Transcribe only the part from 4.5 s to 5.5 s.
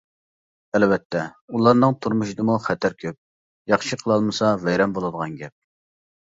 ۋەيران بولىدىغان